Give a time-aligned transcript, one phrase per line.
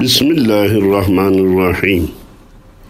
[0.00, 2.08] Bismillahirrahmanirrahim.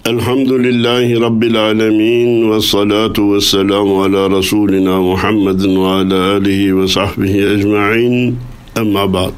[0.07, 7.47] Elhamdülillahi Rabbil alemin ve salatu ve selamu ala Resulina Muhammedin ve ala alihi ve sahbihi
[7.47, 8.37] ecma'in.
[8.77, 9.33] Emma ba'd.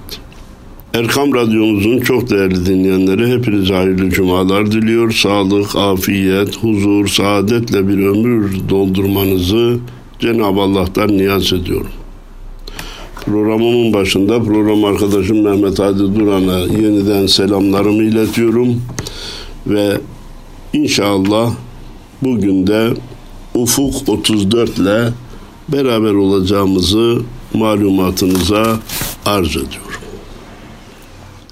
[0.94, 5.12] Erkam Radyomuzun çok değerli dinleyenleri hepinize hayırlı cumalar diliyor.
[5.12, 9.78] Sağlık, afiyet, huzur, saadetle bir ömür doldurmanızı
[10.18, 11.99] Cenab-ı Allah'tan niyaz ediyorum.
[13.24, 18.82] Programımın başında program arkadaşım Mehmet Hadi Duran'a yeniden selamlarımı iletiyorum.
[19.66, 20.00] Ve
[20.72, 21.54] inşallah
[22.22, 22.90] bugün de
[23.54, 25.08] Ufuk 34 ile
[25.68, 27.22] beraber olacağımızı
[27.54, 28.78] malumatınıza
[29.26, 30.00] arz ediyorum.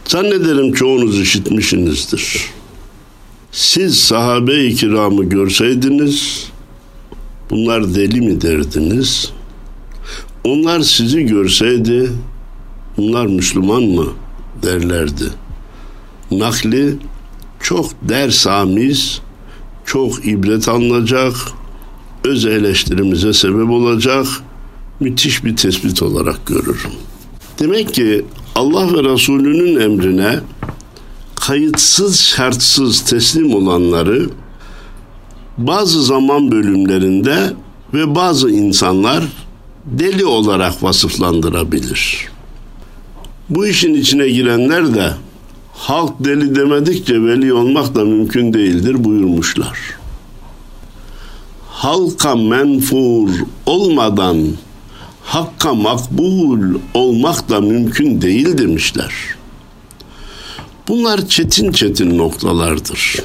[0.04, 2.44] Zannederim çoğunuz işitmişsinizdir.
[3.52, 6.48] Siz sahabe-i kiramı görseydiniz,
[7.50, 9.37] bunlar deli mi derdiniz?
[10.44, 12.10] Onlar sizi görseydi,
[12.96, 14.06] bunlar Müslüman mı
[14.62, 15.24] derlerdi.
[16.30, 16.96] Nakli
[17.60, 19.20] çok dersamiz,
[19.84, 21.34] çok ibret alınacak,
[22.24, 24.26] öz eleştirimize sebep olacak
[25.00, 26.92] müthiş bir tespit olarak görürüm.
[27.58, 30.40] Demek ki Allah ve Resulünün emrine
[31.36, 34.26] kayıtsız şartsız teslim olanları
[35.58, 37.52] bazı zaman bölümlerinde
[37.94, 39.24] ve bazı insanlar
[39.84, 42.28] deli olarak vasıflandırabilir.
[43.50, 45.12] Bu işin içine girenler de
[45.72, 49.78] halk deli demedikçe veli olmak da mümkün değildir buyurmuşlar.
[51.68, 53.30] Halka menfur
[53.66, 54.46] olmadan
[55.22, 59.12] hakka makbul olmak da mümkün değil demişler.
[60.88, 63.16] Bunlar çetin çetin noktalardır.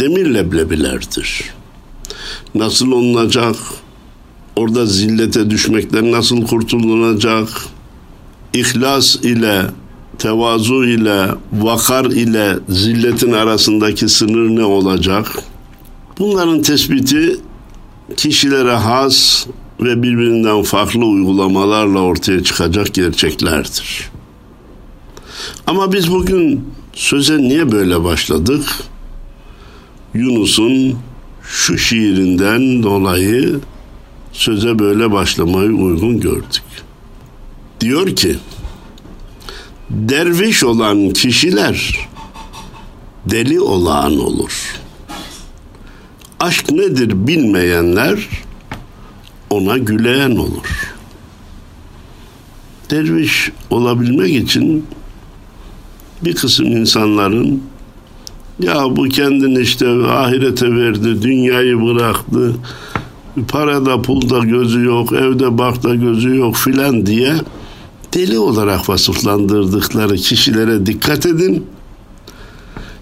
[0.00, 1.44] Demir leblebilerdir.
[2.54, 3.56] Nasıl olunacak?
[4.56, 7.48] Orada zillete düşmekten nasıl kurtulunacak?
[8.54, 9.62] İhlas ile,
[10.18, 15.26] tevazu ile, vakar ile zilletin arasındaki sınır ne olacak?
[16.18, 17.36] Bunların tespiti
[18.16, 19.46] kişilere has
[19.80, 24.10] ve birbirinden farklı uygulamalarla ortaya çıkacak gerçeklerdir.
[25.66, 28.64] Ama biz bugün söze niye böyle başladık?
[30.14, 30.98] Yunus'un
[31.42, 33.60] şu şiirinden dolayı
[34.36, 36.62] söze böyle başlamayı uygun gördük.
[37.80, 38.36] Diyor ki,
[39.90, 42.08] derviş olan kişiler
[43.26, 44.80] deli olağan olur.
[46.40, 48.28] Aşk nedir bilmeyenler
[49.50, 50.94] ona güleyen olur.
[52.90, 54.86] Derviş olabilmek için
[56.24, 57.62] bir kısım insanların
[58.60, 62.54] ya bu kendini işte ahirete verdi, dünyayı bıraktı,
[63.48, 67.34] parada pulda gözü yok, evde barkta gözü yok filan diye
[68.14, 71.66] deli olarak vasıflandırdıkları kişilere dikkat edin.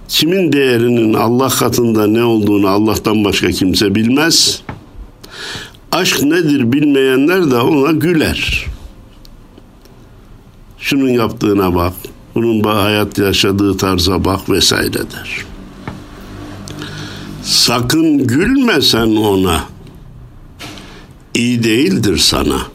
[0.08, 4.62] Kimin değerinin Allah katında ne olduğunu Allah'tan başka kimse bilmez.
[5.92, 8.66] Aşk nedir bilmeyenler de ona güler.
[10.78, 11.92] Şunun yaptığına bak,
[12.34, 15.44] bunun hayat yaşadığı tarza bak vesaire der.
[17.42, 19.73] Sakın gülme sen ona.
[21.34, 22.66] İyi değildir sana.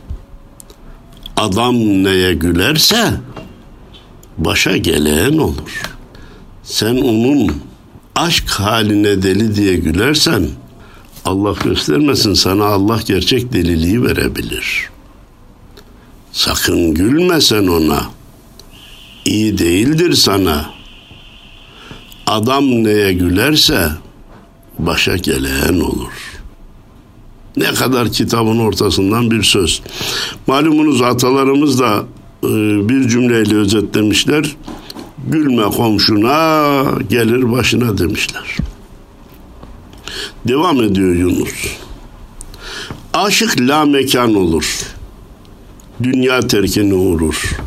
[1.38, 3.14] Adam neye gülerse
[4.38, 5.82] başa gelen olur.
[6.64, 7.52] Sen onun
[8.16, 10.48] aşk haline deli diye gülersen
[11.26, 14.90] Allah göstermesin sana Allah gerçek deliliği verebilir.
[16.32, 18.04] Sakın gülme sen ona.
[19.26, 20.70] İyi değildir sana.
[22.28, 23.90] Adam neye gülerse
[24.80, 26.29] başa gelen olur.
[27.58, 29.82] Ne kadar kitabın ortasından bir söz.
[30.48, 32.04] Malumunuz atalarımız da
[32.44, 32.48] e,
[32.90, 34.56] bir cümleyle özetlemişler.
[35.28, 38.58] Gülme komşuna gelir başına demişler.
[40.48, 41.78] Devam ediyor Yunus.
[43.14, 44.96] Aşık la mekan olur.
[46.04, 47.58] Dünya terkini uğrur.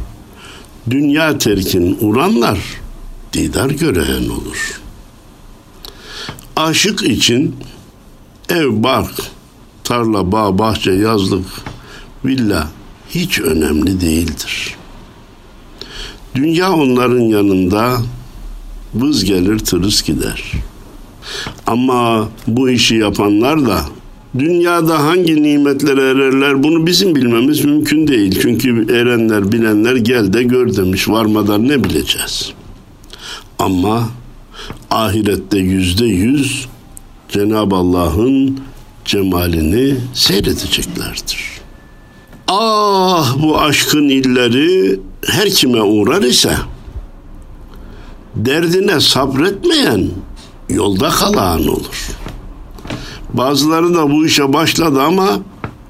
[0.91, 2.59] Dünya terkin uğranlar
[3.33, 4.81] didar göreyen olur.
[6.57, 7.57] Aşık için
[8.49, 9.15] ev, bark,
[9.85, 11.47] tarla, bağ, bahçe, yazlık,
[12.25, 12.69] villa
[13.11, 14.77] hiç önemli değildir.
[16.35, 17.99] Dünya onların yanında
[18.95, 20.53] vız gelir tırıs gider.
[21.67, 23.81] Ama bu işi yapanlar da
[24.39, 28.39] dünyada hangi nimetlere ererler bunu bizim bilmemiz mümkün değil.
[28.43, 32.53] Çünkü erenler bilenler gel de gör demiş varmadan ne bileceğiz.
[33.59, 34.09] Ama
[34.91, 36.69] ahirette yüzde yüz
[37.29, 38.61] Cenab-ı Allah'ın
[39.05, 41.61] cemalini seyredeceklerdir.
[42.49, 46.57] Ah bu aşkın illeri her kime uğrar ise
[48.37, 50.09] Derdine sabretmeyen
[50.69, 52.17] yolda kalan olur.
[53.35, 55.41] Bazıları da bu işe başladı ama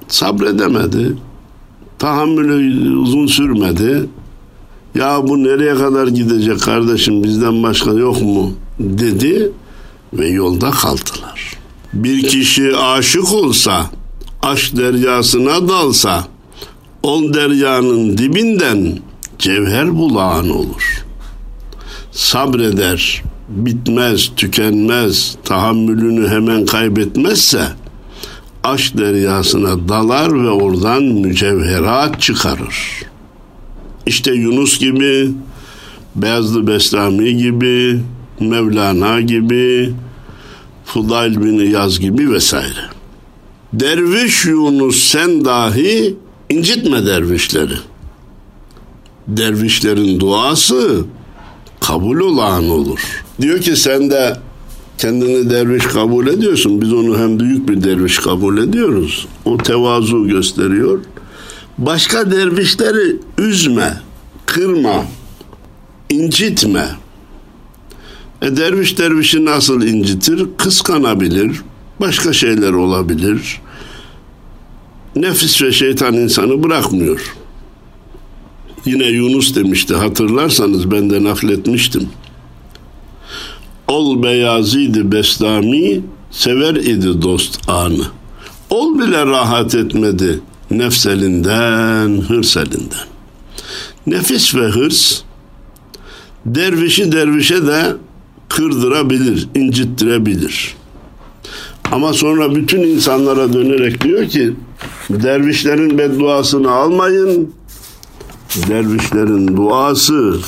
[0.08, 1.17] sabredemedi.
[1.99, 4.08] Tahammülü uzun sürmedi.
[4.94, 9.53] Ya bu nereye kadar gidecek kardeşim bizden başka yok mu dedi
[10.12, 11.62] ve yolda kaldılar.
[11.93, 13.91] Bir kişi aşık olsa,
[14.43, 16.25] aşk deryasına dalsa,
[17.03, 18.99] ol deryanın dibinden
[19.39, 21.05] cevher bulağın olur.
[22.12, 27.67] Sabreder, bitmez, tükenmez, tahammülünü hemen kaybetmezse,
[28.65, 33.03] aşk deryasına dalar ve oradan mücevherat çıkarır.
[34.06, 35.31] İşte Yunus gibi,
[36.17, 38.00] Beyazlı Beslami gibi,
[38.41, 39.94] Mevlana gibi,
[40.84, 42.84] Fudail bin İyaz gibi vesaire.
[43.73, 46.17] Derviş Yunus sen dahi
[46.50, 47.75] incitme dervişleri.
[49.29, 51.05] Dervişlerin duası
[51.81, 53.25] kabul olan olur.
[53.40, 54.37] Diyor ki sen de
[54.99, 56.81] kendini derviş kabul ediyorsun.
[56.81, 59.26] Biz onu hem büyük bir derviş kabul ediyoruz.
[59.44, 61.00] O tevazu gösteriyor.
[61.79, 64.00] Başka dervişleri üzme,
[64.46, 65.05] kırma,
[66.11, 67.02] incitme.
[68.43, 70.47] E derviş dervişi nasıl incitir?
[70.56, 71.61] Kıskanabilir,
[72.00, 73.61] başka şeyler olabilir.
[75.17, 77.35] Nefis ve şeytan insanı bırakmıyor.
[78.85, 82.09] Yine Yunus demişti hatırlarsanız ben de nakletmiştim.
[83.89, 86.00] Ol beyazıydı Bestami,
[86.31, 88.06] sever idi dost anı.
[88.71, 90.41] Ol bile rahat etmedi
[90.71, 93.06] nefselinden, hırselinden.
[94.06, 95.23] Nefis ve hırs
[96.47, 97.97] dervişi dervişe de
[98.57, 100.77] kırdırabilir, incittirebilir.
[101.93, 104.55] Ama sonra bütün insanlara dönerek diyor ki
[105.11, 107.55] dervişlerin bedduasını almayın.
[108.69, 110.39] Dervişlerin duası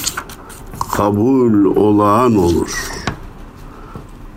[0.96, 2.70] kabul olağan olur.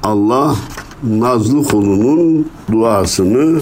[0.03, 0.55] Allah
[1.03, 3.61] nazlı kulunun duasını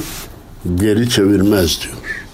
[0.76, 2.26] geri çevirmez diyor.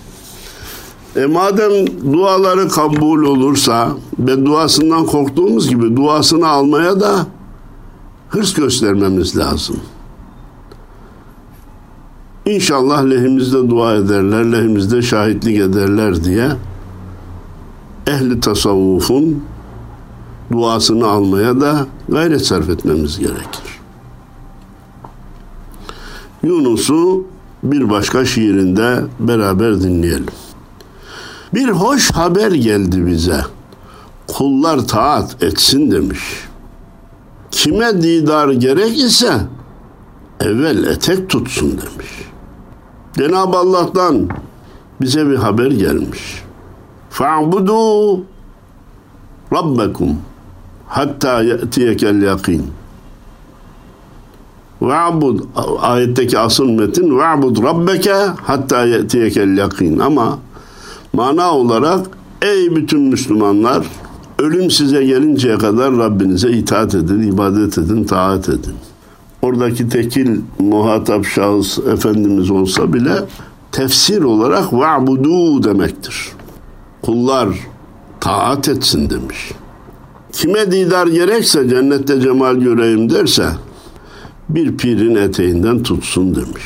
[1.16, 1.72] E madem
[2.14, 3.90] duaları kabul olursa
[4.20, 7.28] ve duasından korktuğumuz gibi duasını almaya da
[8.32, 9.80] hırs göstermemiz lazım.
[12.46, 16.52] İnşallah lehimizde dua ederler, lehimizde şahitlik ederler diye
[18.08, 19.44] ehli tasavvufun
[20.52, 23.80] duasını almaya da gayret sarf etmemiz gerekir.
[26.44, 27.26] Yunus'u
[27.64, 30.26] bir başka şiirinde beraber dinleyelim.
[31.54, 33.42] Bir hoş haber geldi bize.
[34.28, 36.51] Kullar taat etsin demiş.
[37.52, 39.34] Kime didar gerek ise
[40.40, 42.12] evvel etek tutsun demiş.
[43.18, 44.30] Cenab-ı Allah'tan
[45.02, 46.44] bize bir haber gelmiş.
[47.10, 48.24] Fa'budu
[49.54, 50.18] Rabbekum
[50.88, 52.66] hatta ye'tiyekel yakin.
[54.82, 55.40] Ve'bud
[55.80, 60.40] ayetteki asıl metin ve'bud rabbeke hatta ye'tiyekel yakin ama
[61.14, 62.08] mana olarak
[62.42, 63.88] ey bütün Müslümanlar
[64.42, 68.76] ölüm size gelinceye kadar Rabbinize itaat edin, ibadet edin, taat edin.
[69.42, 73.14] Oradaki tekil muhatap şahıs Efendimiz olsa bile
[73.72, 76.30] tefsir olarak va'budu demektir.
[77.02, 77.50] Kullar
[78.20, 79.52] taat etsin demiş.
[80.32, 83.48] Kime didar gerekse cennette cemal göreyim derse
[84.50, 86.64] bir pirin eteğinden tutsun demiş.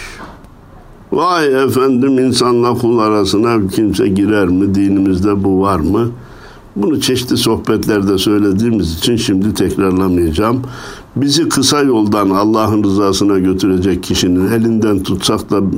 [1.11, 4.75] Vay efendim insanla kul arasına kimse girer mi?
[4.75, 6.11] Dinimizde bu var mı?
[6.75, 10.61] Bunu çeşitli sohbetlerde söylediğimiz için şimdi tekrarlamayacağım.
[11.15, 15.71] Bizi kısa yoldan Allah'ın rızasına götürecek kişinin elinden tutsak da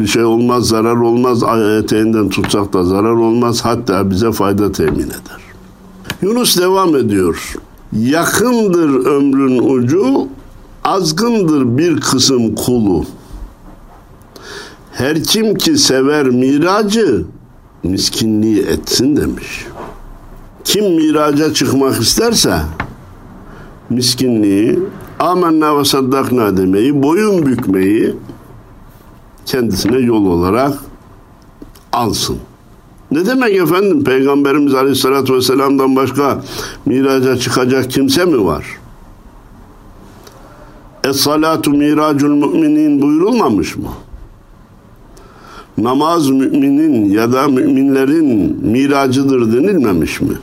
[0.00, 1.42] bir şey olmaz, zarar olmaz.
[1.82, 3.60] Eteğinden tutsak da zarar olmaz.
[3.64, 5.40] Hatta bize fayda temin eder.
[6.22, 7.54] Yunus devam ediyor.
[7.92, 10.28] Yakındır ömrün ucu,
[10.84, 13.04] azgındır bir kısım kulu.
[14.92, 17.24] Her kim ki sever miracı,
[17.82, 19.66] miskinliği etsin demiş.
[20.68, 22.60] Kim miraca çıkmak isterse
[23.90, 24.78] miskinliği,
[25.18, 28.16] amenna ve saddakna demeyi, boyun bükmeyi
[29.46, 30.72] kendisine yol olarak
[31.92, 32.36] alsın.
[33.10, 34.04] Ne demek efendim?
[34.04, 36.42] Peygamberimiz Aleyhisselatü Vesselam'dan başka
[36.86, 38.66] miraca çıkacak kimse mi var?
[41.04, 43.88] Es-salatu miracul müminin buyurulmamış mı?
[45.78, 50.34] Namaz müminin ya da müminlerin miracıdır denilmemiş mi?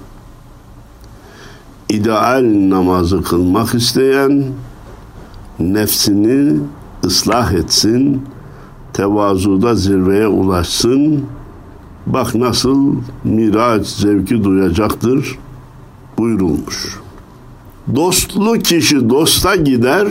[1.90, 4.44] İdeal namazı kılmak isteyen
[5.60, 6.60] nefsini
[7.06, 8.22] ıslah etsin,
[8.94, 11.26] tevazuda zirveye ulaşsın.
[12.06, 15.40] Bak nasıl miraç zevki duyacaktır
[16.18, 17.00] buyurulmuş.
[17.96, 20.08] Dostlu kişi dosta gider,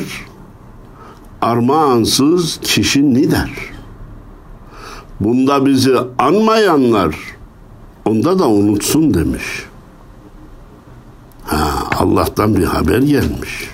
[1.43, 3.51] armağansız kişi nider.
[5.21, 7.17] Bunda bizi anmayanlar
[8.05, 9.65] onda da unutsun demiş.
[11.55, 13.71] Ha, Allah'tan bir haber gelmiş.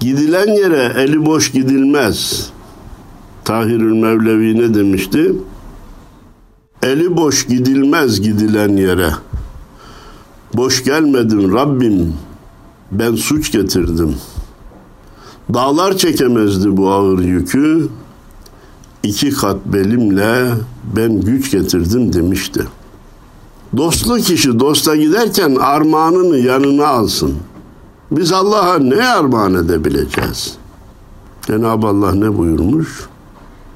[0.00, 2.50] Gidilen yere eli boş gidilmez.
[3.44, 5.32] Tahirül Mevlevi ne demişti?
[6.82, 9.10] Eli boş gidilmez gidilen yere.
[10.54, 12.14] Boş gelmedim Rabbim.
[12.92, 14.16] Ben suç getirdim.
[15.54, 17.88] Dağlar çekemezdi bu ağır yükü.
[19.02, 20.50] İki kat belimle
[20.96, 22.66] ben güç getirdim demişti.
[23.76, 27.34] Dostlu kişi dosta giderken armağanını yanına alsın.
[28.10, 30.56] Biz Allah'a ne armağan edebileceğiz?
[31.46, 33.08] Cenab-ı Allah ne buyurmuş?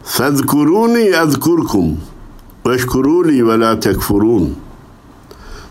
[0.05, 1.97] Fezkuruni ezkurkum
[2.67, 4.55] veşkuruli ve la tekfurun.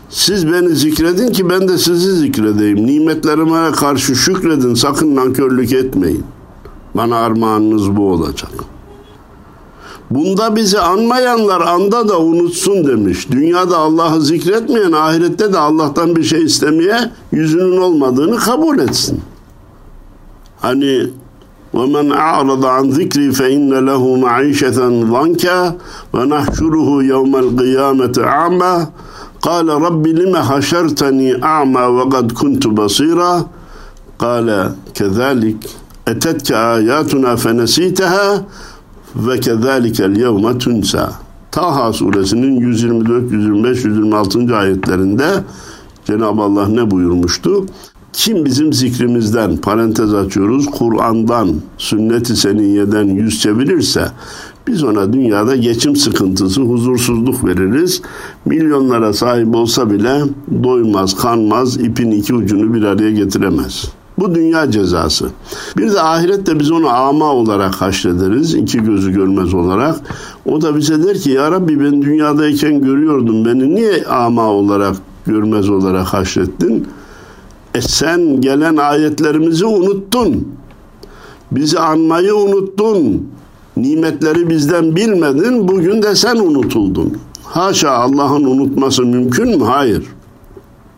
[0.08, 2.86] Siz beni zikredin ki ben de sizi zikredeyim.
[2.86, 4.74] Nimetlerime karşı şükredin.
[4.74, 6.24] Sakın nankörlük etmeyin.
[6.94, 8.79] Bana armağanınız bu olacak.''
[10.09, 13.31] Bunda bizi anmayanlar anda da unutsun demiş.
[13.31, 19.21] Dünyada Allah'ı zikretmeyen ahirette de Allah'tan bir şey istemeye yüzünün olmadığını kabul etsin.
[20.61, 21.09] Hani
[21.73, 24.79] وَمَنْ أَعْرَضَ عَنْ ذِكْرِي فَإِنَّ لَهُ مَعِيشَةً
[25.15, 25.43] ضَنْكَ
[26.13, 28.75] وَنَحْشُرُهُ يَوْمَ الْقِيَامَةِ أَعْمَى
[29.47, 33.47] قال رب لم حشرتني أعمى وقد كنت بصيرا
[34.19, 35.57] قال كذلك
[36.07, 38.45] أتتك آياتنا فنسيتها
[39.16, 41.12] ve kezalikel yevme tunsa.
[41.50, 44.56] Taha suresinin 124, 125, 126.
[44.56, 45.44] ayetlerinde
[46.04, 47.66] Cenab-ı Allah ne buyurmuştu?
[48.12, 54.08] Kim bizim zikrimizden, parantez açıyoruz, Kur'an'dan, sünnet-i seniyeden yüz çevirirse
[54.66, 58.02] biz ona dünyada geçim sıkıntısı, huzursuzluk veririz.
[58.44, 60.22] Milyonlara sahip olsa bile
[60.62, 65.30] doymaz, kanmaz, ipin iki ucunu bir araya getiremez.'' Bu dünya cezası.
[65.76, 68.54] Bir de ahirette biz onu ama olarak haşrederiz.
[68.54, 69.96] iki gözü görmez olarak.
[70.46, 74.96] O da bize der ki ya Rabbi ben dünyadayken görüyordum beni niye ama olarak
[75.26, 76.88] görmez olarak haşrettin?
[77.74, 80.48] E sen gelen ayetlerimizi unuttun.
[81.52, 83.28] Bizi anmayı unuttun.
[83.76, 85.68] Nimetleri bizden bilmedin.
[85.68, 87.16] Bugün de sen unutuldun.
[87.44, 89.64] Haşa Allah'ın unutması mümkün mü?
[89.64, 90.04] Hayır.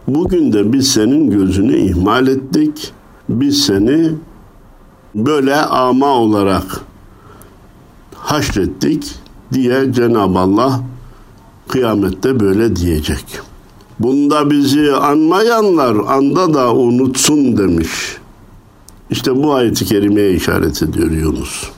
[0.08, 2.92] Bugün de biz senin gözünü ihmal ettik
[3.28, 4.10] biz seni
[5.14, 6.80] böyle ama olarak
[8.14, 9.14] haşrettik
[9.52, 10.80] diye Cenab-ı Allah
[11.68, 13.24] kıyamette böyle diyecek.
[14.00, 18.16] Bunda bizi anmayanlar anda da unutsun demiş.
[19.10, 21.70] İşte bu ayeti kerimeye işaret ediyor Yunus.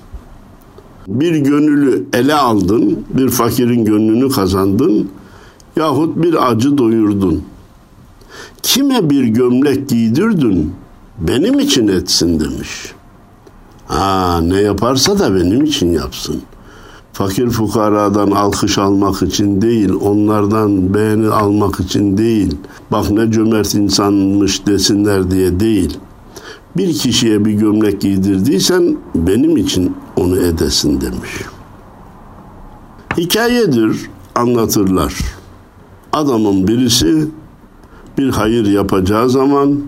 [1.09, 5.11] Bir gönüllü ele aldın, bir fakirin gönlünü kazandın
[5.77, 7.45] yahut bir acı doyurdun.
[8.63, 10.73] Kime bir gömlek giydirdin,
[11.18, 12.92] benim için etsin demiş.
[13.87, 16.42] Ha ne yaparsa da benim için yapsın.
[17.12, 22.56] Fakir fukaradan alkış almak için değil, onlardan beğeni almak için değil.
[22.92, 25.99] Bak ne cömert insanmış desinler diye değil.
[26.76, 31.30] Bir kişiye bir gömlek giydirdiysen benim için onu edesin demiş.
[33.16, 35.14] Hikayedir, anlatırlar.
[36.12, 37.28] Adamın birisi
[38.18, 39.80] bir hayır yapacağı zaman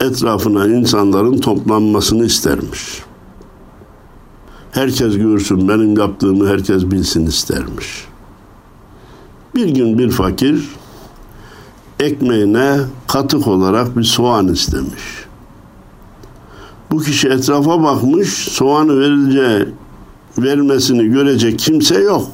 [0.00, 3.02] etrafına insanların toplanmasını istermiş.
[4.70, 8.04] Herkes görsün benim yaptığımı herkes bilsin istermiş.
[9.54, 10.68] Bir gün bir fakir
[12.00, 15.02] ekmeğine katık olarak bir soğan istemiş.
[16.90, 19.68] Bu kişi etrafa bakmış, soğanı verileceği
[20.38, 22.30] vermesini görecek kimse yok.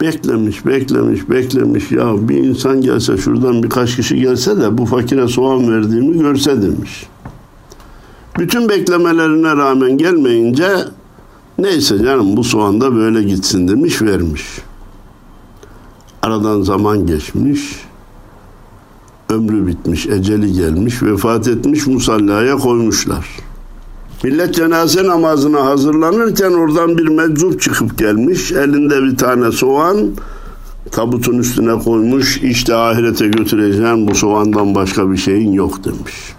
[0.00, 1.92] Beklemiş, beklemiş, beklemiş.
[1.92, 7.06] Ya bir insan gelse şuradan birkaç kişi gelse de bu fakire soğan verdiğimi görse demiş.
[8.38, 10.68] Bütün beklemelerine rağmen gelmeyince
[11.58, 14.42] neyse canım bu soğan da böyle gitsin demiş vermiş.
[16.22, 17.84] Aradan zaman geçmiş.
[19.30, 23.26] Ömrü bitmiş, eceli gelmiş, vefat etmiş musallaya koymuşlar.
[24.24, 28.52] Millet cenaze namazına hazırlanırken oradan bir meczup çıkıp gelmiş.
[28.52, 30.10] Elinde bir tane soğan
[30.90, 32.38] tabutun üstüne koymuş.
[32.42, 36.34] İşte ahirete götüreceğim bu soğandan başka bir şeyin yok demiş.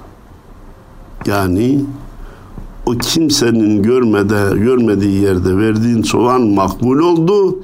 [1.25, 1.86] Yani
[2.86, 7.60] o kimsenin görmede, görmediği yerde verdiğin soğan makbul oldu.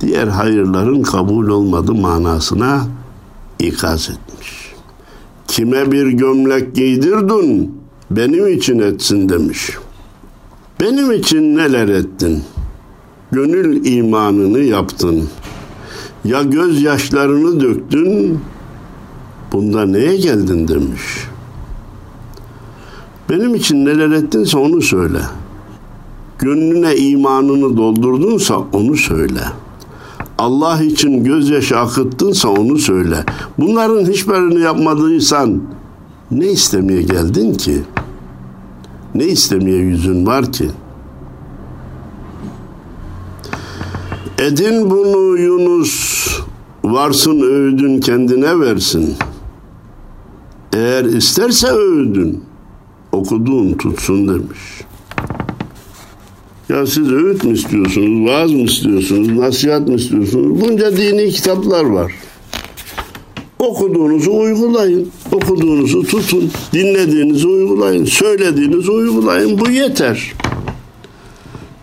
[0.00, 2.80] Diğer hayırların kabul olmadı manasına
[3.58, 4.72] ikaz etmiş.
[5.48, 7.79] Kime bir gömlek giydirdin,
[8.10, 9.70] benim için etsin demiş.
[10.80, 12.42] Benim için neler ettin?
[13.32, 15.28] Gönül imanını yaptın.
[16.24, 18.40] Ya gözyaşlarını döktün,
[19.52, 21.02] bunda neye geldin demiş.
[23.30, 25.20] Benim için neler ettinse onu söyle.
[26.38, 29.40] Gönlüne imanını doldurdunsa onu söyle.
[30.38, 33.24] Allah için gözyaşı akıttınsa onu söyle.
[33.58, 35.62] Bunların hiçbirini yapmadıysan
[36.30, 37.82] ne istemeye geldin ki?
[39.14, 40.70] Ne istemeye yüzün var ki?
[44.38, 46.26] Edin bunu Yunus,
[46.84, 49.16] varsın öğüdün kendine versin.
[50.72, 52.44] Eğer isterse öğüdün,
[53.12, 54.84] okuduğun tutsun demiş.
[56.68, 60.60] Ya siz öğüt mü istiyorsunuz, vaaz mı istiyorsunuz, nasihat mı istiyorsunuz?
[60.60, 62.12] Bunca dini kitaplar var.
[63.60, 69.58] Okuduğunuzu uygulayın, okuduğunuzu tutun, dinlediğinizi uygulayın, söylediğinizi uygulayın.
[69.58, 70.32] Bu yeter.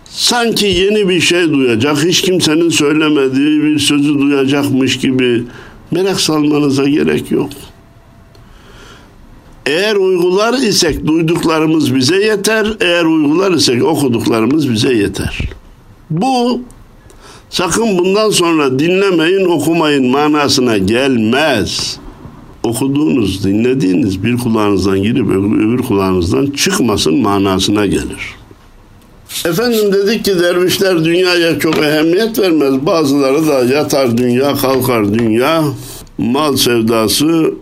[0.05, 5.43] Sanki yeni bir şey duyacak, hiç kimsenin söylemediği bir sözü duyacakmış gibi
[5.91, 7.50] merak salmanıza gerek yok.
[9.65, 15.39] Eğer uygular isek duyduklarımız bize yeter, eğer uygular isek okuduklarımız bize yeter.
[16.10, 16.62] Bu
[17.49, 21.97] sakın bundan sonra dinlemeyin, okumayın manasına gelmez.
[22.63, 28.35] Okuduğunuz, dinlediğiniz bir kulağınızdan girip öbür kulağınızdan çıkmasın manasına gelir.
[29.45, 32.85] Efendim dedik ki dervişler dünyaya çok ehemmiyet vermez.
[32.85, 35.63] Bazıları da yatar dünya, kalkar dünya.
[36.17, 37.53] Mal sevdası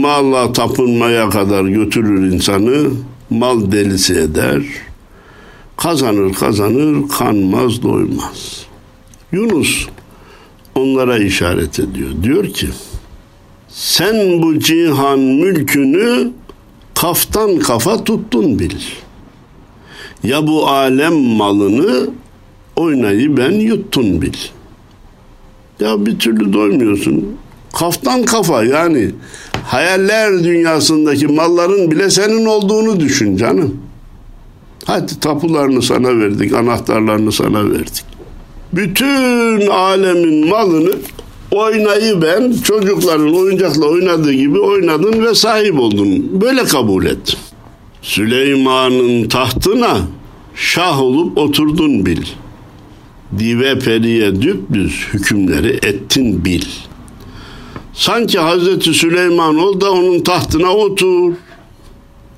[0.00, 2.90] malla tapınmaya kadar götürür insanı.
[3.30, 4.62] Mal delisi eder.
[5.76, 8.66] Kazanır kazanır, kanmaz doymaz.
[9.34, 9.86] Yunus
[10.74, 12.10] onlara işaret ediyor.
[12.22, 12.68] Diyor ki,
[13.68, 16.30] sen bu cihan mülkünü
[16.94, 18.76] kaftan kafa tuttun bil.
[20.24, 22.10] Ya bu alem malını
[22.76, 24.34] oynayı ben yuttun bil.
[25.80, 27.36] Ya bir türlü doymuyorsun.
[27.72, 29.10] Kaftan kafa yani
[29.64, 33.76] hayaller dünyasındaki malların bile senin olduğunu düşün canım.
[34.84, 38.13] Hadi tapularını sana verdik, anahtarlarını sana verdik.
[38.76, 40.90] Bütün alemin malını
[41.50, 46.40] oynayı ben çocukların oyuncakla oynadığı gibi oynadın ve sahip oldun.
[46.40, 47.36] Böyle kabul et.
[48.02, 49.98] Süleyman'ın tahtına
[50.54, 52.22] şah olup oturdun bil.
[53.38, 56.64] Dive periye düpdüz hükümleri ettin bil.
[57.92, 61.32] Sanki Hazreti Süleyman ol da onun tahtına otur.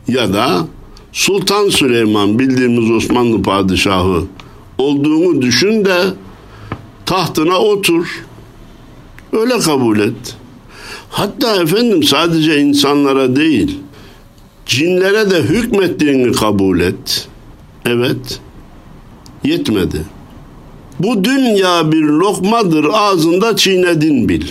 [0.08, 0.66] Ya da
[1.12, 4.22] Sultan Süleyman bildiğimiz Osmanlı padişahı
[4.78, 5.96] olduğunu düşün de
[7.06, 8.24] tahtına otur.
[9.32, 10.36] Öyle kabul et.
[11.10, 13.78] Hatta efendim sadece insanlara değil,
[14.66, 17.28] cinlere de hükmettiğini kabul et.
[17.86, 18.40] Evet,
[19.44, 20.02] yetmedi.
[20.98, 24.46] Bu dünya bir lokmadır ağzında çiğnedin bil.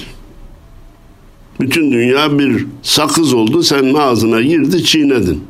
[1.60, 5.44] Bütün dünya bir sakız oldu senin ağzına girdi çiğnedin.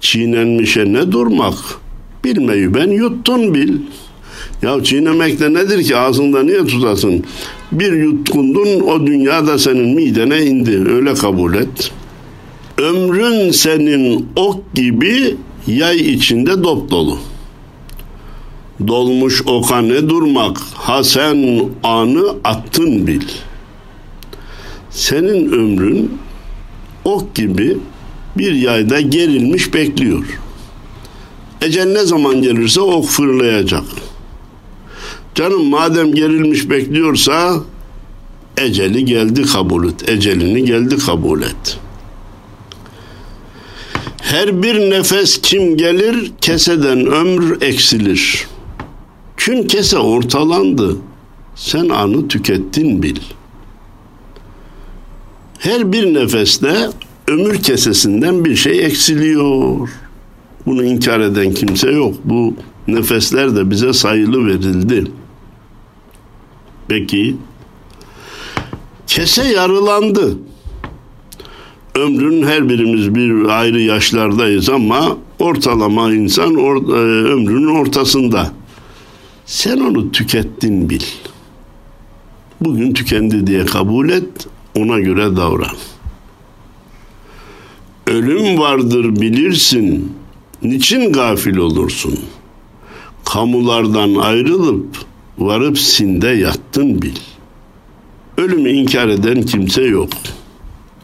[0.00, 1.54] Çiğnenmişe ne durmak?
[2.24, 3.78] Bilmeyi ben yuttun bil.
[4.62, 7.24] Ya çiğnemek de nedir ki ağzında niye tutasın?
[7.72, 10.90] Bir yutkundun o dünyada senin midene indi.
[10.90, 11.92] Öyle kabul et.
[12.78, 17.18] Ömrün senin ok gibi yay içinde dop dolu.
[18.86, 20.58] Dolmuş oka ne durmak?
[20.74, 23.22] Ha sen anı attın bil.
[24.90, 26.18] Senin ömrün
[27.04, 27.76] ok gibi
[28.38, 30.40] bir yayda gerilmiş bekliyor.
[31.62, 33.84] Ecel ne zaman gelirse ok fırlayacak.
[35.34, 37.62] Canım madem gerilmiş bekliyorsa
[38.56, 40.08] eceli geldi kabul et.
[40.08, 41.78] Ecelini geldi kabul et.
[44.22, 48.46] Her bir nefes kim gelir keseden ömür eksilir.
[49.36, 50.96] Kün kese ortalandı.
[51.56, 53.16] Sen anı tükettin bil.
[55.58, 56.88] Her bir nefeste
[57.28, 59.88] ömür kesesinden bir şey eksiliyor.
[60.66, 62.14] Bunu inkar eden kimse yok.
[62.24, 62.54] Bu
[62.88, 65.04] nefesler de bize sayılı verildi.
[66.88, 67.36] Peki
[69.06, 70.38] kese yarılandı.
[71.94, 77.00] Ömrün her birimiz bir ayrı yaşlardayız ama ortalama insan or, e,
[77.32, 78.52] ömrünün ortasında.
[79.46, 81.02] Sen onu tükettin bil.
[82.60, 85.76] Bugün tükendi diye kabul et, ona göre davran.
[88.06, 90.12] Ölüm vardır bilirsin,
[90.62, 92.18] niçin gafil olursun?
[93.24, 94.86] Kamulardan ayrılıp
[95.38, 97.16] varıp sinde yattın bil.
[98.38, 100.08] Ölümü inkar eden kimse yok.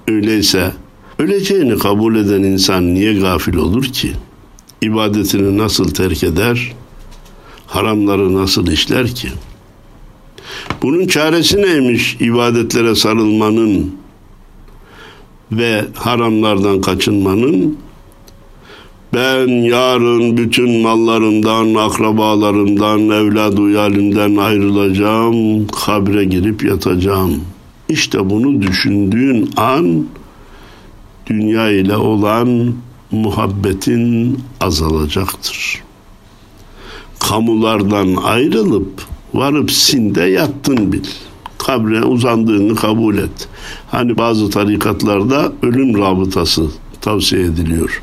[0.09, 0.73] Öyleyse
[1.19, 4.12] öleceğini kabul eden insan niye gafil olur ki?
[4.83, 6.73] İbadetini nasıl terk eder?
[7.66, 9.29] Haramları nasıl işler ki?
[10.83, 13.95] Bunun çaresi neymiş ibadetlere sarılmanın
[15.53, 17.79] ve haramlardan kaçınmanın?
[19.14, 27.40] Ben yarın bütün mallarımdan, akrabalarımdan, evlad uyalimden ayrılacağım, kabre girip yatacağım.
[27.88, 30.07] İşte bunu düşündüğün an
[31.27, 32.75] dünya ile olan
[33.11, 35.83] muhabbetin azalacaktır.
[37.18, 39.03] Kamulardan ayrılıp
[39.35, 41.05] varıp sinde yattın bil.
[41.59, 43.49] Kabre uzandığını kabul et.
[43.90, 46.66] Hani bazı tarikatlarda ölüm rabıtası
[47.01, 48.03] tavsiye ediliyor.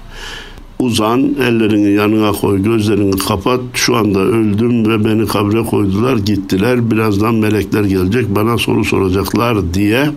[0.80, 3.60] Uzan, ellerini yanına koy, gözlerini kapat.
[3.74, 6.92] Şu anda öldüm ve beni kabre koydular, gittiler.
[6.92, 10.10] Birazdan melekler gelecek, bana soru soracaklar diye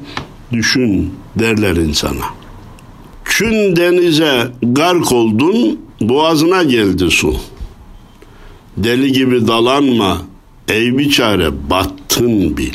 [0.52, 2.24] düşün derler insana.
[3.24, 7.34] Kün denize gark oldun, boğazına geldi su.
[8.76, 10.22] Deli gibi dalanma,
[10.68, 12.74] ey biçare battın bil.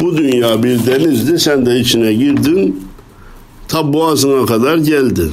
[0.00, 2.84] Bu dünya bir denizdi, sen de içine girdin,
[3.68, 5.32] ta boğazına kadar geldin.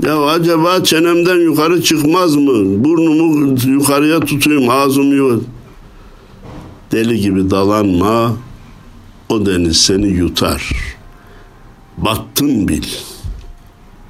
[0.00, 2.84] Ya acaba çenemden yukarı çıkmaz mı?
[2.84, 5.42] Burnumu yukarıya tutayım, ağzımı yok.
[6.92, 8.36] Deli gibi dalanma,
[9.28, 10.72] o deniz seni yutar.
[11.98, 12.86] Battın bil.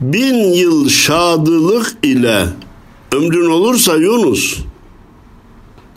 [0.01, 2.47] Bin yıl şadılık ile
[3.13, 4.59] ömrün olursa Yunus,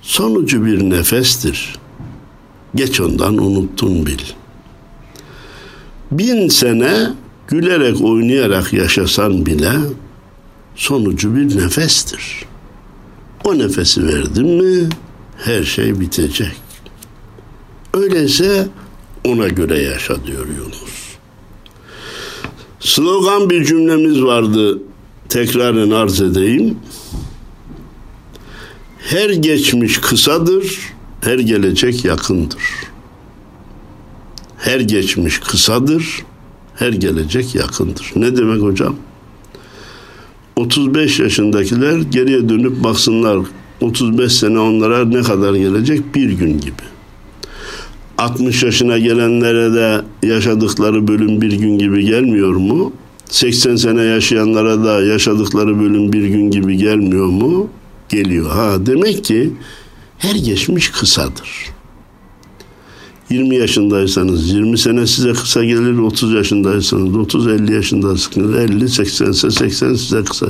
[0.02, 1.76] sonucu bir nefestir.
[2.76, 4.20] Geç ondan unuttun bil.
[6.12, 7.14] Bin sene
[7.48, 9.72] gülerek oynayarak yaşasan bile
[10.76, 12.46] sonucu bir nefestir.
[13.44, 14.90] O nefesi verdin mi
[15.38, 16.56] her şey bitecek.
[17.94, 18.68] Öyleyse
[19.26, 21.16] ona göre yaşa diyor Yunus.
[22.80, 24.80] Slogan bir cümlemiz vardı.
[25.30, 26.78] Tekraren arz edeyim.
[29.00, 30.80] Her geçmiş kısadır,
[31.22, 32.62] her gelecek yakındır.
[34.58, 36.26] Her geçmiş kısadır,
[36.76, 38.12] her gelecek yakındır.
[38.16, 38.96] Ne demek hocam?
[40.56, 43.40] 35 yaşındakiler geriye dönüp baksınlar
[43.82, 46.16] 35 sene onlara ne kadar gelecek?
[46.16, 46.84] Bir gün gibi.
[48.18, 52.94] 60 yaşına gelenlere de yaşadıkları bölüm bir gün gibi gelmiyor mu?
[53.30, 57.70] 80 sene yaşayanlara da yaşadıkları bölüm bir gün gibi gelmiyor mu?
[58.10, 58.52] Geliyor.
[58.52, 59.54] Ha demek ki
[60.18, 61.75] her geçmiş kısadır.
[63.30, 69.52] 20 yaşındaysanız 20 sene size kısa gelir, 30 yaşındaysanız 30 50 yaşındaysanız 50 80 ise
[69.52, 70.48] 80 size kısa.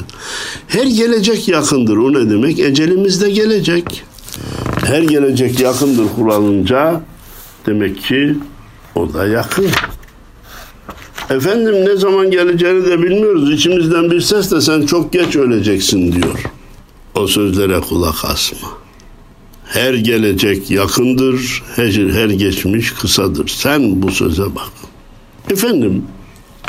[0.67, 1.97] Her gelecek yakındır.
[1.97, 2.59] O ne demek?
[2.59, 4.03] Ecelimiz de gelecek.
[4.85, 7.01] Her gelecek yakındır kuralınca
[7.65, 8.37] demek ki
[8.95, 9.65] o da yakın.
[11.29, 13.51] Efendim ne zaman geleceğini de bilmiyoruz.
[13.51, 16.43] İçimizden bir ses de sen çok geç öleceksin diyor.
[17.15, 18.84] O sözlere kulak asma.
[19.75, 23.47] Her gelecek yakındır, her, her geçmiş kısadır.
[23.47, 24.71] Sen bu söze bak.
[25.51, 26.05] Efendim,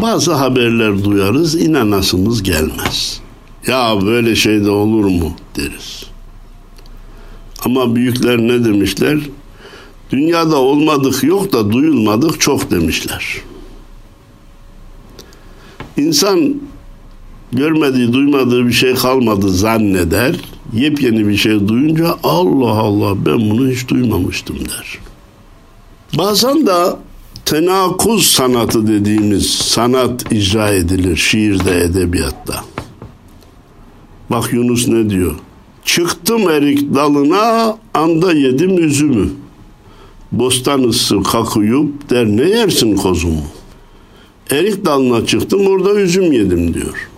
[0.03, 3.21] bazı haberler duyarız, inanasımız gelmez.
[3.66, 6.07] Ya böyle şey de olur mu deriz.
[7.64, 9.19] Ama büyükler ne demişler?
[10.11, 13.40] Dünyada olmadık yok da duyulmadık çok demişler.
[15.97, 16.55] İnsan
[17.53, 20.37] görmediği, duymadığı bir şey kalmadı zanneder.
[20.73, 24.99] Yepyeni bir şey duyunca Allah Allah ben bunu hiç duymamıştım der.
[26.19, 26.97] Bazen de
[27.45, 32.65] tenakuz sanatı dediğimiz sanat icra edilir şiirde, edebiyatta.
[34.31, 35.35] Bak Yunus ne diyor?
[35.85, 39.31] Çıktım erik dalına, anda yedim üzümü.
[40.33, 43.43] Bostan ısı kakuyup der ne yersin kozumu?
[44.51, 47.09] Erik dalına çıktım orada üzüm yedim diyor.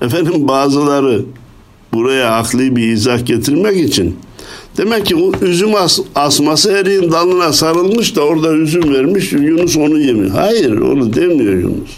[0.00, 1.24] Efendim bazıları
[1.92, 4.16] buraya akli bir izah getirmek için
[4.76, 9.98] demek ki o üzüm as, asması eriğin dalına sarılmış da orada üzüm vermiş Yunus onu
[9.98, 10.30] yemiyor.
[10.30, 11.90] Hayır onu demiyor Yunus.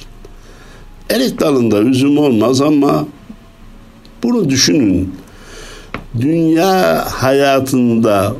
[1.11, 3.07] Erik dalında üzüm olmaz ama
[4.23, 5.15] bunu düşünün.
[6.21, 8.35] Dünya hayatında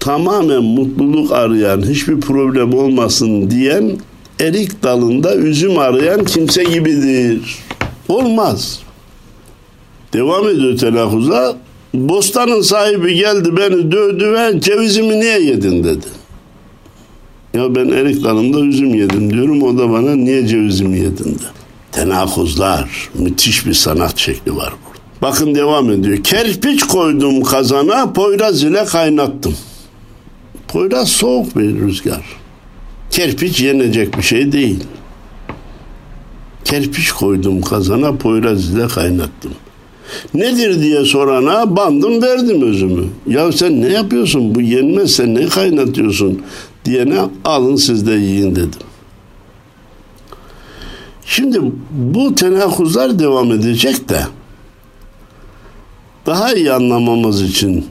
[0.00, 3.98] tamamen mutluluk arayan, hiçbir problem olmasın diyen
[4.40, 7.58] erik dalında üzüm arayan kimse gibidir.
[8.08, 8.80] Olmaz.
[10.12, 11.56] Devam ediyor telaffuza.
[11.94, 16.06] Bostanın sahibi geldi beni dövdü ve cevizimi niye yedin dedi.
[17.54, 19.62] Ya ben erik dalında üzüm yedim diyorum.
[19.62, 21.42] O da bana niye cevizimi yedin dedi.
[21.92, 23.10] Tenakuzlar.
[23.14, 25.02] Müthiş bir sanat şekli var burada.
[25.22, 26.22] Bakın devam ediyor.
[26.22, 29.56] Kerpiç koydum kazana, poyraz ile kaynattım.
[30.68, 32.22] Poyraz soğuk bir rüzgar.
[33.10, 34.84] Kerpiç yenecek bir şey değil.
[36.64, 39.52] Kerpiç koydum kazana, poyraz ile kaynattım.
[40.34, 43.04] Nedir diye sorana bandım verdim özümü.
[43.26, 46.42] Ya sen ne yapıyorsun bu yenmez sen ne kaynatıyorsun
[46.84, 48.80] diyene alın siz de yiyin dedim.
[51.26, 54.20] Şimdi bu tenakuzlar devam edecek de
[56.26, 57.86] daha iyi anlamamız için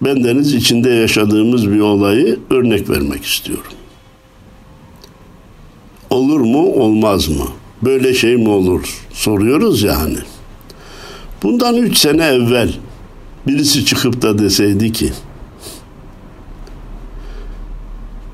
[0.00, 3.72] bendeniz içinde yaşadığımız bir olayı örnek vermek istiyorum.
[6.10, 7.46] Olur mu, olmaz mı?
[7.82, 9.06] Böyle şey mi olur?
[9.12, 10.18] Soruyoruz ya hani.
[11.42, 12.72] Bundan üç sene evvel
[13.46, 15.12] birisi çıkıp da deseydi ki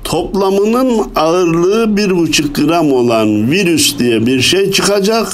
[0.03, 5.33] toplamının ağırlığı bir buçuk gram olan virüs diye bir şey çıkacak.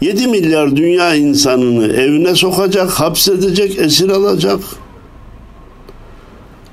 [0.00, 4.60] 7 milyar dünya insanını evine sokacak, hapsedecek, esir alacak.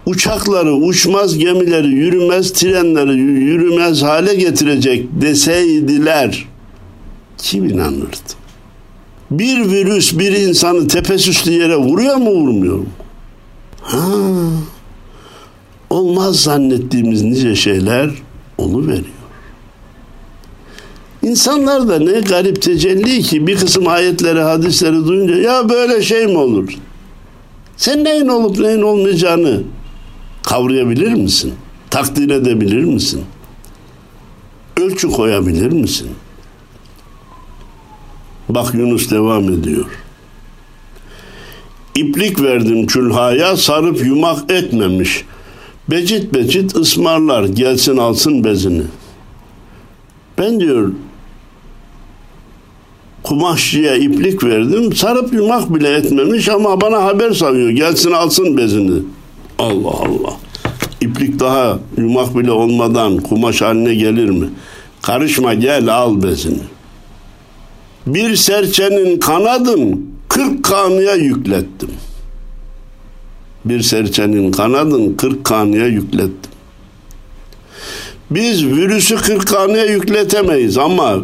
[0.06, 6.46] Uçakları, uçmaz gemileri, yürümez trenleri yürümez hale getirecek deseydiler
[7.38, 8.18] kim inanırdı?
[9.32, 12.86] Bir virüs bir insanı tepesüstü yere vuruyor mu vurmuyor mu?
[13.82, 14.08] Ha,
[15.90, 18.10] olmaz zannettiğimiz nice şeyler
[18.58, 19.06] onu veriyor.
[21.24, 26.38] İnsanlar da ne garip tecelli ki bir kısım ayetleri, hadisleri duyunca ya böyle şey mi
[26.38, 26.74] olur?
[27.78, 29.64] Sen neyin olup neyin olmayacağını
[30.44, 31.54] kavrayabilir misin?
[31.90, 33.22] Takdir edebilir misin?
[34.82, 36.10] Ölçü koyabilir misin?
[38.50, 39.86] Bak Yunus devam ediyor.
[41.96, 45.26] İplik verdim külhaya sarıp yumak etmemiş.
[45.90, 48.84] Becit becit ısmarlar gelsin alsın bezini.
[50.38, 50.92] Ben diyor
[53.24, 59.02] kumaşçıya iplik verdim sarıp yumak bile etmemiş ama bana haber salıyor gelsin alsın bezini.
[59.64, 60.38] Allah Allah.
[61.02, 64.50] İplik daha yumak bile olmadan kumaş haline gelir mi?
[65.02, 66.64] Karışma gel al bezini.
[68.08, 71.90] Bir serçenin kanadın kırk kanıya yüklettim.
[73.66, 76.52] Bir serçenin kanadın kırk kanıya yüklettim.
[78.32, 81.18] Biz virüsü kırk kanıya yükletemeyiz ama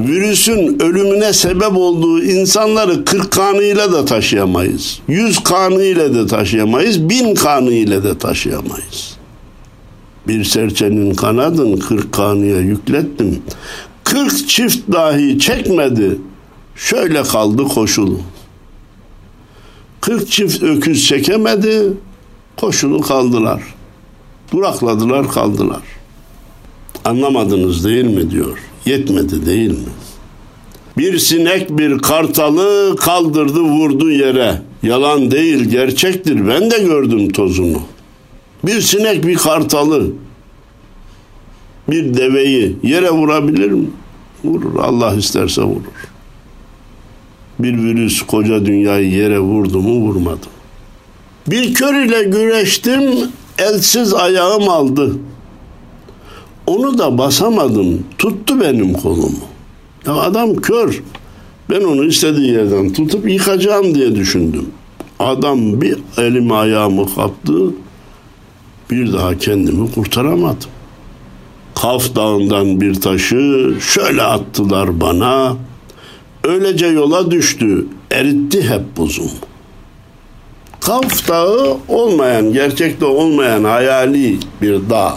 [0.00, 5.00] virüsün ölümüne sebep olduğu insanları 40 kanıyla da taşıyamayız.
[5.08, 7.08] 100 kanıyla da taşıyamayız.
[7.08, 9.16] 1000 kanıyla da taşıyamayız.
[10.28, 13.42] Bir serçenin kanadın 40 kanıya yüklettim.
[14.04, 16.18] 40 çift dahi çekmedi.
[16.76, 18.20] Şöyle kaldı koşulu.
[20.00, 21.92] 40 çift öküz çekemedi.
[22.56, 23.62] Koşulu kaldılar.
[24.52, 25.82] Durakladılar kaldılar.
[27.04, 28.58] Anlamadınız değil mi diyor.
[28.86, 29.92] Yetmedi değil mi?
[30.98, 34.62] Bir sinek bir kartalı kaldırdı vurdu yere.
[34.82, 37.80] Yalan değil gerçektir ben de gördüm tozunu.
[38.64, 40.12] Bir sinek bir kartalı
[41.88, 43.86] bir deveyi yere vurabilir mi?
[44.44, 45.82] Vurur Allah isterse vurur.
[47.58, 50.46] Bir virüs koca dünyayı yere vurdu mu vurmadı.
[51.46, 53.02] Bir kör ile güreştim
[53.58, 55.16] elsiz ayağım aldı.
[56.66, 58.04] Onu da basamadım.
[58.18, 59.38] Tuttu benim kolumu.
[60.06, 61.02] Ya adam kör.
[61.70, 64.66] Ben onu istediği yerden tutup yıkacağım diye düşündüm.
[65.18, 67.54] Adam bir elimi ayağımı kaptı.
[68.90, 70.70] Bir daha kendimi kurtaramadım.
[71.74, 75.56] Kaf dağından bir taşı şöyle attılar bana.
[76.44, 77.86] Öylece yola düştü.
[78.10, 79.30] Eritti hep buzum.
[80.80, 85.14] Kaf dağı olmayan, gerçekte olmayan hayali bir dağ.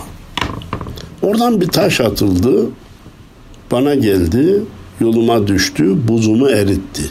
[1.27, 2.65] Oradan bir taş atıldı.
[3.71, 4.61] Bana geldi.
[4.99, 6.07] Yoluma düştü.
[6.07, 7.03] Buzumu eritti.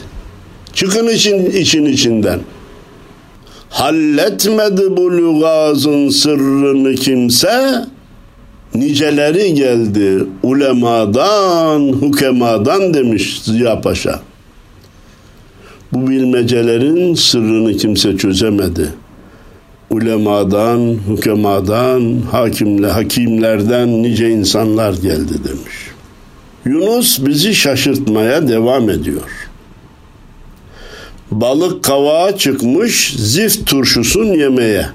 [0.73, 2.39] Çıkın için için içinden.
[3.69, 7.85] Halletmedi bu lügazın sırrını kimse.
[8.75, 14.19] Niceleri geldi ulemadan, hukemadan demiş Ziya Paşa.
[15.93, 18.93] Bu bilmecelerin sırrını kimse çözemedi
[19.89, 25.75] ulemadan, hükemadan, hakimle, hakimlerden nice insanlar geldi demiş.
[26.65, 29.49] Yunus bizi şaşırtmaya devam ediyor.
[31.31, 34.85] Balık kavağa çıkmış zift turşusun yemeye.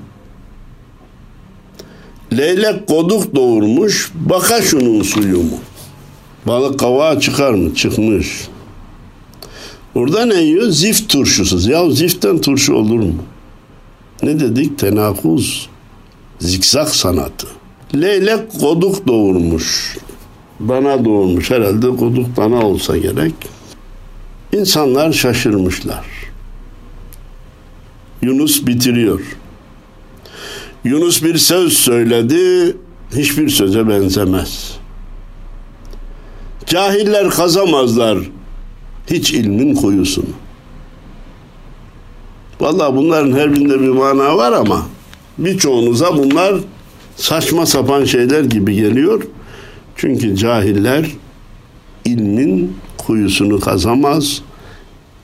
[2.33, 5.59] Leylek koduk doğurmuş baka şunun suyu mu?
[6.46, 7.74] Balık kavağa çıkar mı?
[7.74, 8.48] Çıkmış.
[9.94, 10.70] Orada ne yiyor?
[10.70, 11.70] Zift turşusu.
[11.70, 13.14] Ya ziftten turşu olur mu?
[14.22, 14.78] Ne dedik?
[14.78, 15.68] Tenakuz.
[16.38, 17.46] Zikzak sanatı.
[17.94, 19.96] Leylek koduk doğurmuş.
[20.68, 21.50] Dana doğurmuş.
[21.50, 23.35] Herhalde koduk dana olsa gerek.
[24.52, 26.06] İnsanlar şaşırmışlar.
[28.22, 29.20] Yunus bitiriyor.
[30.85, 32.76] Yunus bir söz söyledi,
[33.16, 34.76] hiçbir söze benzemez.
[36.66, 38.18] Cahiller kazamazlar
[39.11, 40.30] hiç ilmin kuyusunu.
[42.62, 44.87] Valla bunların her birinde bir mana var ama
[45.38, 46.55] birçoğunuza bunlar
[47.16, 49.22] saçma sapan şeyler gibi geliyor.
[49.96, 51.07] Çünkü cahiller
[52.05, 54.42] ilmin kuyusunu kazamaz.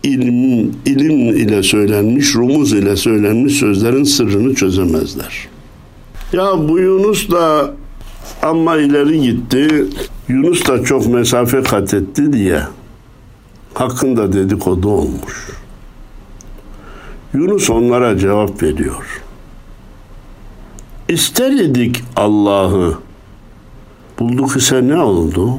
[0.03, 5.49] İlim, ilim ile söylenmiş, rumuz ile söylenmiş sözlerin sırrını çözemezler.
[6.33, 7.75] Ya bu Yunus da
[8.43, 9.85] ama ileri gitti.
[10.29, 12.63] Yunus da çok mesafe kat etti diye
[13.75, 15.49] hakkında dedikodu olmuş.
[17.35, 19.23] Yunus onlara cevap veriyor.
[21.09, 22.99] İster idik Allah'ı.
[24.19, 25.59] Bulduk ise ne oldu?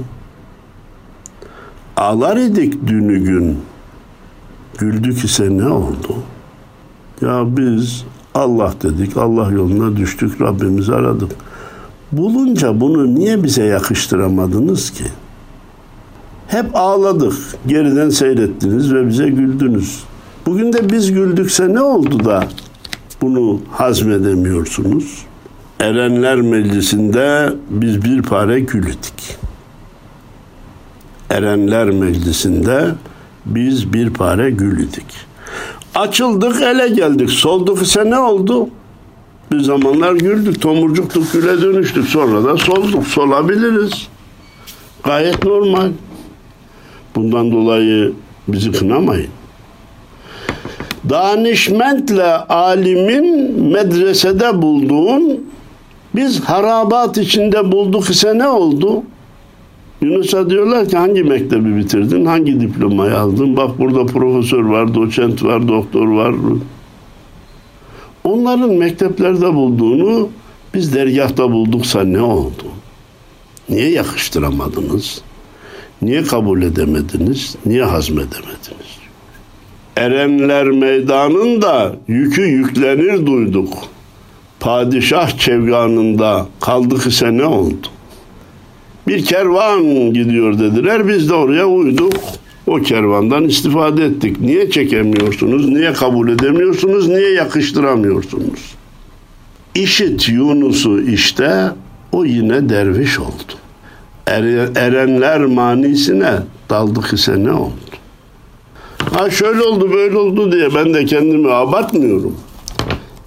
[1.97, 3.58] Ağlar idik dünü gün.
[4.77, 6.15] Güldük ise ne oldu?
[7.21, 11.32] Ya biz Allah dedik, Allah yoluna düştük, Rabbimizi aradık.
[12.12, 15.05] Bulunca bunu niye bize yakıştıramadınız ki?
[16.47, 17.36] Hep ağladık,
[17.67, 20.03] geriden seyrettiniz ve bize güldünüz.
[20.50, 22.44] Bugün de biz güldükse ne oldu da
[23.22, 25.26] bunu hazmedemiyorsunuz?
[25.80, 29.38] Erenler Meclisi'nde biz bir pare gülüdük.
[31.30, 32.96] Erenler Meclisi'nde
[33.46, 35.06] biz bir pare gülüdük.
[35.96, 37.30] Açıldık ele geldik.
[37.30, 38.70] Solduk ise ne oldu?
[39.52, 42.08] Bir zamanlar güldük, tomurcuktuk, güle dönüştük.
[42.08, 44.08] Sonra da solduk, solabiliriz.
[45.04, 45.92] Gayet normal.
[47.16, 48.14] Bundan dolayı
[48.48, 49.38] bizi kınamayın.
[51.10, 55.40] Danişmentle alimin medresede bulduğun
[56.16, 59.04] biz harabat içinde bulduk ise ne oldu?
[60.02, 62.26] Yunus'a diyorlar ki hangi mektebi bitirdin?
[62.26, 63.58] Hangi diplomayı aldın?
[63.58, 66.36] Bak burada profesör var, doçent var, doktor var.
[68.24, 70.30] Onların mekteplerde bulduğunu
[70.74, 72.64] biz dergahta bulduksa ne oldu?
[73.70, 75.22] Niye yakıştıramadınız?
[76.02, 77.56] Niye kabul edemediniz?
[77.66, 78.99] Niye hazmedemediniz?
[80.00, 83.74] Erenler meydanında yükü yüklenir duyduk.
[84.60, 87.88] Padişah çevganında kaldık ise ne oldu?
[89.08, 89.84] Bir kervan
[90.14, 91.08] gidiyor dediler.
[91.08, 92.14] Biz de oraya uyduk.
[92.68, 94.42] O kervandan istifade ettik.
[94.42, 95.70] Niye çekemiyorsunuz?
[95.70, 97.08] Niye kabul edemiyorsunuz?
[97.08, 98.76] Niye yakıştıramıyorsunuz?
[99.76, 101.66] İşit Yunus'u işte
[102.12, 103.54] o yine derviş oldu.
[104.28, 104.44] Er,
[104.76, 106.34] erenler manisine
[106.70, 107.88] daldık ise ne oldu?
[109.13, 112.36] Ha şöyle oldu böyle oldu diye ben de kendimi abartmıyorum.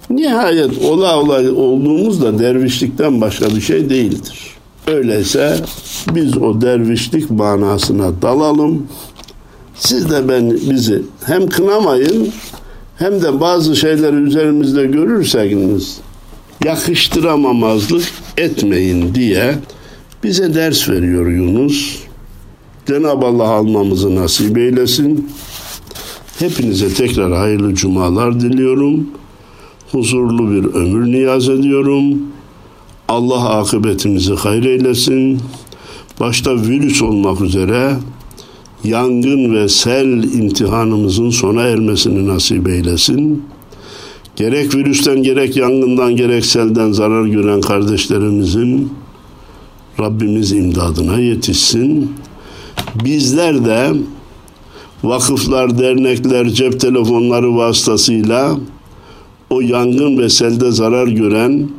[0.09, 4.53] Nihayet ola olay olduğumuz da dervişlikten başka bir şey değildir.
[4.87, 5.59] Öyleyse
[6.11, 8.87] biz o dervişlik manasına dalalım.
[9.75, 12.33] Siz de ben bizi hem kınamayın
[12.97, 15.99] hem de bazı şeyleri üzerimizde görürseniz
[16.65, 18.03] yakıştıramamazlık
[18.37, 19.55] etmeyin diye
[20.23, 21.99] bize ders veriyor Yunus.
[22.85, 25.29] Cenab-ı Allah almamızı nasip eylesin.
[26.39, 29.07] Hepinize tekrar hayırlı cumalar diliyorum.
[29.91, 32.21] Huzurlu bir ömür niyaz ediyorum.
[33.07, 35.41] Allah akıbetimizi hayır eylesin.
[36.19, 37.95] Başta virüs olmak üzere
[38.83, 43.43] yangın ve sel imtihanımızın sona ermesini nasip eylesin.
[44.35, 48.93] Gerek virüsten gerek yangından gerek selden zarar gören kardeşlerimizin
[49.99, 52.11] Rabbimiz imdadına yetişsin.
[53.05, 53.93] Bizler de
[55.03, 58.57] vakıflar, dernekler, cep telefonları vasıtasıyla
[59.49, 61.69] o yangın ve selde zarar gören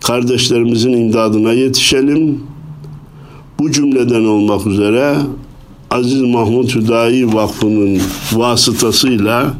[0.00, 2.40] kardeşlerimizin imdadına yetişelim.
[3.58, 5.16] Bu cümleden olmak üzere
[5.90, 8.00] Aziz Mahmut Hüdayi Vakfı'nın
[8.32, 9.54] vasıtasıyla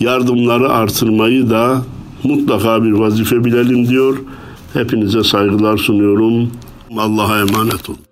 [0.00, 1.82] yardımları artırmayı da
[2.24, 4.18] mutlaka bir vazife bilelim diyor.
[4.72, 6.50] Hepinize saygılar sunuyorum.
[6.98, 8.07] Allah'a emanet olun.